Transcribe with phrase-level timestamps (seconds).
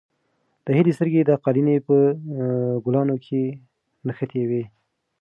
[0.65, 1.95] د هیلې سترګې د قالینې په
[2.85, 3.41] ګلانو کې
[4.05, 4.63] نښتې وې.